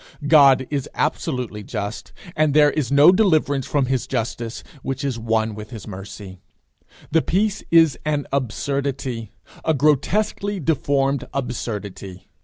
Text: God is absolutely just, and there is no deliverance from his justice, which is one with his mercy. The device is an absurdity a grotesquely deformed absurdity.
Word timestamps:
God 0.27 0.65
is 0.71 0.89
absolutely 0.95 1.61
just, 1.61 2.11
and 2.35 2.55
there 2.55 2.71
is 2.71 2.91
no 2.91 3.11
deliverance 3.11 3.67
from 3.67 3.85
his 3.85 4.07
justice, 4.07 4.63
which 4.81 5.03
is 5.03 5.19
one 5.19 5.53
with 5.53 5.69
his 5.69 5.85
mercy. 5.87 6.39
The 7.11 7.21
device 7.21 7.63
is 7.69 7.99
an 8.03 8.25
absurdity 8.33 9.29
a 9.63 9.75
grotesquely 9.75 10.59
deformed 10.59 11.27
absurdity. 11.35 12.29